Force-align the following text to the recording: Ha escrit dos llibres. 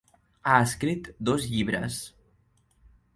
Ha 0.43 0.53
escrit 0.67 1.09
dos 1.31 1.45
llibres. 1.51 1.99